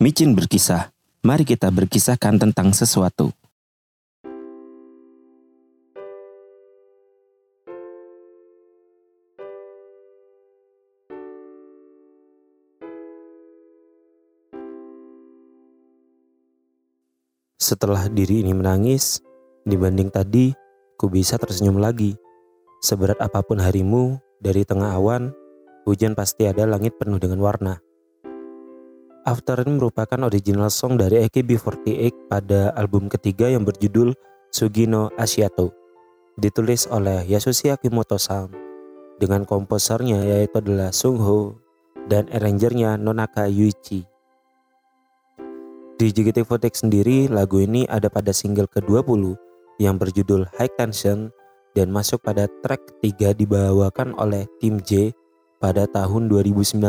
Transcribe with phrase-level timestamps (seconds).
[0.00, 0.96] Micin berkisah.
[1.28, 3.36] Mari kita berkisahkan tentang sesuatu.
[17.60, 19.20] Setelah diri ini menangis,
[19.68, 20.56] dibanding tadi,
[20.96, 22.16] ku bisa tersenyum lagi.
[22.80, 25.36] Seberat apa pun harimu, dari tengah awan,
[25.84, 27.89] hujan pasti ada langit penuh dengan warna.
[29.30, 34.10] After merupakan original song dari AKB48 pada album ketiga yang berjudul
[34.50, 35.70] Sugino Asiato.
[36.34, 38.50] Ditulis oleh Yasushi Akimoto-san
[39.22, 41.62] dengan komposernya yaitu adalah Sung Ho
[42.10, 44.02] dan arrangernya Nonaka Yuichi.
[45.94, 49.38] Di JKT48 sendiri, lagu ini ada pada single ke-20
[49.78, 51.30] yang berjudul High Tension
[51.78, 55.14] dan masuk pada track ketiga dibawakan oleh tim J
[55.62, 56.82] pada tahun 2019.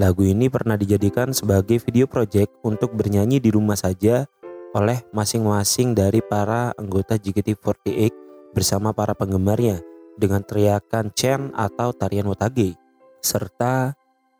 [0.00, 4.24] Lagu ini pernah dijadikan sebagai video project untuk bernyanyi di rumah saja
[4.72, 8.08] oleh masing-masing dari para anggota JKT48
[8.56, 9.84] bersama para penggemarnya
[10.16, 12.80] dengan teriakan Chen atau tarian Wotage
[13.20, 13.92] serta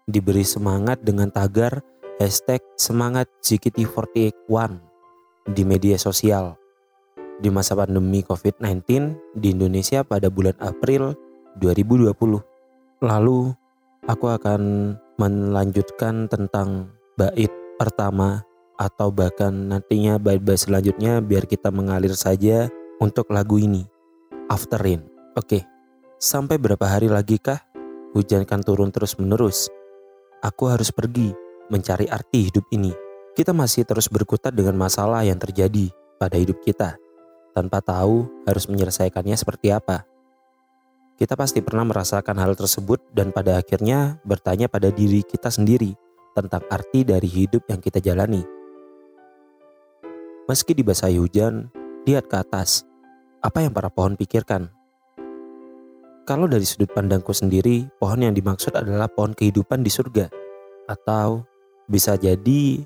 [0.09, 1.85] diberi semangat dengan tagar
[2.17, 4.81] hashtag semangat JKT48 One
[5.45, 6.57] di media sosial.
[7.37, 8.81] Di masa pandemi COVID-19
[9.37, 11.13] di Indonesia pada bulan April
[11.61, 12.17] 2020.
[13.05, 13.53] Lalu
[14.09, 14.61] aku akan
[15.21, 16.89] melanjutkan tentang
[17.21, 18.41] bait pertama
[18.81, 22.73] atau bahkan nantinya bait-bait selanjutnya biar kita mengalir saja
[23.05, 23.85] untuk lagu ini.
[24.49, 25.05] Afterin.
[25.37, 25.69] Oke.
[26.17, 27.61] Sampai berapa hari lagi kah
[28.17, 29.69] hujan kan turun terus menerus?
[30.41, 31.37] Aku harus pergi
[31.69, 32.93] mencari arti hidup ini.
[33.37, 36.97] Kita masih terus berkutat dengan masalah yang terjadi pada hidup kita,
[37.57, 40.10] tanpa tahu harus menyelesaikannya seperti apa.
[41.21, 45.93] Kita pasti pernah merasakan hal tersebut dan pada akhirnya bertanya pada diri kita sendiri
[46.33, 48.41] tentang arti dari hidup yang kita jalani.
[50.49, 51.69] Meski dibasahi hujan,
[52.09, 52.89] lihat ke atas.
[53.45, 54.73] Apa yang para pohon pikirkan?
[56.25, 60.33] Kalau dari sudut pandangku sendiri, pohon yang dimaksud adalah pohon kehidupan di surga
[60.89, 61.45] atau
[61.85, 62.81] bisa jadi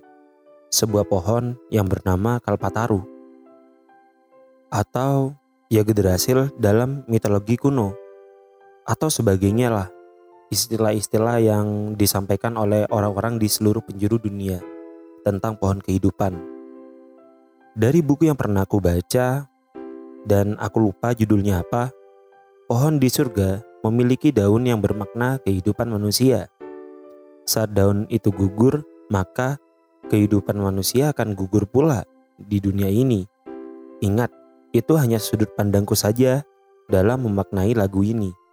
[0.74, 2.98] sebuah pohon yang bernama Kalpataru
[4.74, 5.38] atau
[5.70, 8.03] Yggdrasil dalam mitologi kuno
[8.84, 9.88] atau sebagainya lah
[10.52, 11.66] istilah-istilah yang
[11.98, 14.62] disampaikan oleh orang-orang di seluruh penjuru dunia
[15.26, 16.36] tentang pohon kehidupan.
[17.74, 19.50] Dari buku yang pernah aku baca
[20.22, 21.90] dan aku lupa judulnya apa,
[22.70, 26.46] pohon di surga memiliki daun yang bermakna kehidupan manusia.
[27.44, 29.58] Saat daun itu gugur, maka
[30.08, 32.06] kehidupan manusia akan gugur pula
[32.38, 33.26] di dunia ini.
[34.00, 34.30] Ingat,
[34.70, 36.46] itu hanya sudut pandangku saja
[36.88, 38.43] dalam memaknai lagu ini.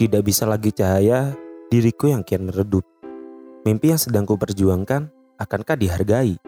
[0.00, 1.36] Tidak bisa lagi cahaya
[1.68, 2.80] diriku yang kian meredup.
[3.68, 6.40] Mimpi yang sedang kuperjuangkan akankah dihargai?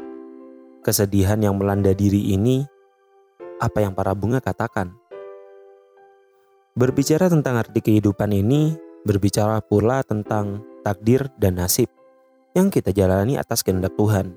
[0.81, 2.65] Kesedihan yang melanda diri ini,
[3.61, 4.97] apa yang para bunga katakan?
[6.73, 8.75] Berbicara tentang arti kehidupan ini,
[9.05, 11.93] berbicara pula tentang takdir, dan nasib
[12.57, 14.33] yang kita jalani atas kehendak Tuhan.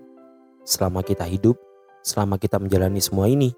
[0.67, 1.55] Selama kita hidup,
[2.03, 3.55] selama kita menjalani semua ini,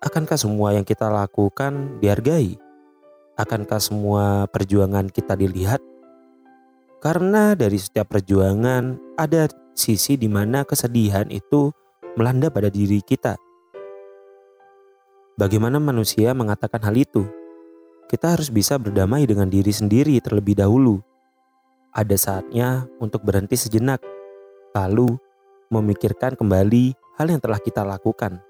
[0.00, 2.63] akankah semua yang kita lakukan dihargai?
[3.34, 5.82] Akankah semua perjuangan kita dilihat?
[7.02, 11.74] Karena dari setiap perjuangan ada sisi di mana kesedihan itu
[12.14, 13.34] melanda pada diri kita.
[15.34, 17.26] Bagaimana manusia mengatakan hal itu?
[18.06, 21.02] Kita harus bisa berdamai dengan diri sendiri terlebih dahulu
[21.94, 24.02] ada saatnya untuk berhenti sejenak,
[24.74, 25.14] lalu
[25.70, 28.42] memikirkan kembali hal yang telah kita lakukan.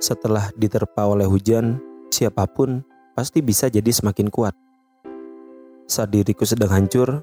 [0.00, 1.76] Setelah diterpa oleh hujan,
[2.10, 2.82] siapa pun
[3.16, 4.54] pasti bisa jadi semakin kuat.
[5.86, 7.22] Saat diriku sedang hancur,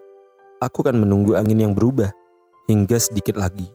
[0.64, 2.10] aku akan menunggu angin yang berubah
[2.72, 3.68] hingga sedikit lagi.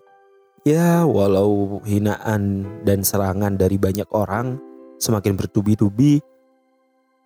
[0.66, 4.58] Ya, walau hinaan dan serangan dari banyak orang
[4.98, 6.20] semakin bertubi-tubi,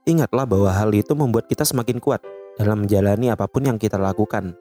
[0.05, 2.21] ingatlah bahwa hal itu membuat kita semakin kuat
[2.61, 4.53] dalam menjalani apa pun yang kita lakukan.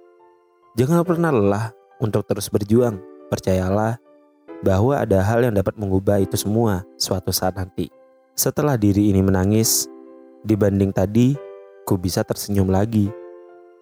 [0.79, 1.65] Jangan pernah lelah
[1.99, 3.03] untuk terus berjuang.
[3.27, 3.99] Percayalah
[4.63, 8.00] bahwa ada hal yang dapat mengubah itu semua suatu saat nanti.
[8.41, 9.85] Setelah diri ini menangis,
[10.41, 11.37] dibanding tadi,
[11.85, 13.05] ku bisa tersenyum lagi.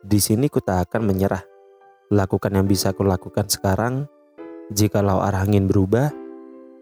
[0.03, 1.47] Di sini ku tak akan menyerah.
[2.11, 4.11] Lakukan yang bisa ku lakukan sekarang.
[4.67, 6.11] Jikalau arah angin berubah,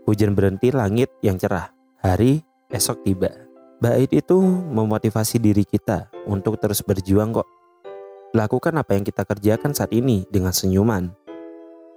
[0.09, 1.69] hujan berhenti langit yang cerah.
[2.01, 2.41] Hari
[2.73, 3.29] esok tiba.
[3.77, 4.41] Bait itu
[4.73, 7.45] memotivasi diri kita untuk terus berjuang kok.
[8.33, 11.13] Lakukan apa yang kita kerjakan saat ini dengan senyuman.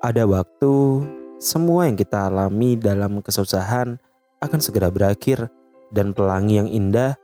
[0.04, 1.08] Ada waktu,
[1.40, 3.96] semua yang kita alami dalam kesusahan
[4.44, 5.48] akan segera berakhir
[5.90, 7.18] dan pelangi yang indah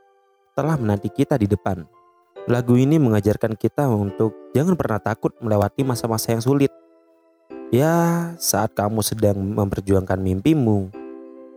[0.55, 1.87] telah menanti kita di depan.
[2.47, 6.71] Lagu ini mengajarkan kita untuk jangan pernah takut melewati masa-masa yang sulit.
[7.67, 10.87] Ya, saat kamu sedang memperjuangkan mimpimu,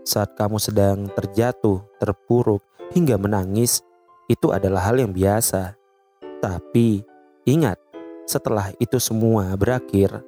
[0.02, 3.86] saat kamu sedang terjatuh, terpuruk, hingga menangis,
[4.26, 5.78] itu adalah hal yang biasa.
[6.42, 7.06] Tapi
[7.46, 7.78] ingat,
[8.26, 10.22] setelah itu semua berakhir,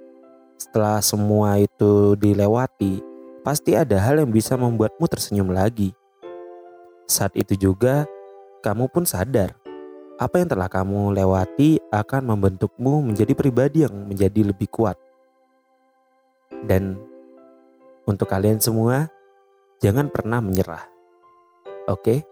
[0.55, 3.03] setelah semua itu dilewati,
[3.43, 5.91] pasti ada hal yang bisa membuatmu tersenyum lagi.
[7.07, 8.07] Saat itu juga,
[8.63, 9.63] kamu pun sadar
[10.23, 14.95] apa yang telah kamu lewati akan membentukmu menjadi pribadi yang menjadi lebih kuat.
[16.63, 16.95] Dan
[18.07, 19.11] untuk kalian semua,
[19.83, 20.87] jangan pernah menyerah.
[21.91, 22.23] Oke?